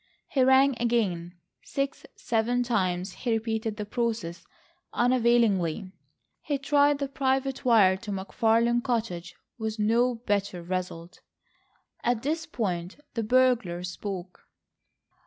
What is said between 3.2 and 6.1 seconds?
repeated the process unavailingly.